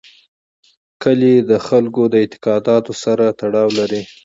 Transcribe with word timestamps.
کلي 1.03 1.35
د 1.49 1.51
خلکو 1.67 2.01
له 2.11 2.17
اعتقاداتو 2.23 2.91
سره 3.03 3.25
تړاو 3.39 3.69
لري. 3.79 4.01